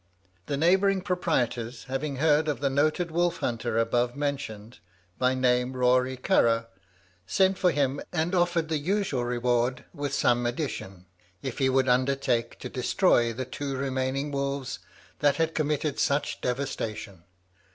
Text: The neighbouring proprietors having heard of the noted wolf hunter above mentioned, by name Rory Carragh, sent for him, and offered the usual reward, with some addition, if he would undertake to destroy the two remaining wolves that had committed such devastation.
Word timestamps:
The 0.47 0.57
neighbouring 0.57 1.01
proprietors 1.01 1.83
having 1.83 2.15
heard 2.15 2.47
of 2.47 2.59
the 2.59 2.71
noted 2.71 3.11
wolf 3.11 3.37
hunter 3.37 3.77
above 3.77 4.15
mentioned, 4.15 4.79
by 5.19 5.35
name 5.35 5.73
Rory 5.73 6.17
Carragh, 6.17 6.65
sent 7.27 7.55
for 7.59 7.69
him, 7.69 8.01
and 8.11 8.33
offered 8.33 8.69
the 8.69 8.79
usual 8.79 9.23
reward, 9.25 9.85
with 9.93 10.11
some 10.15 10.47
addition, 10.47 11.05
if 11.43 11.59
he 11.59 11.69
would 11.69 11.87
undertake 11.87 12.57
to 12.61 12.67
destroy 12.67 13.31
the 13.31 13.45
two 13.45 13.75
remaining 13.77 14.31
wolves 14.31 14.79
that 15.19 15.35
had 15.35 15.53
committed 15.53 15.99
such 15.99 16.41
devastation. 16.41 17.23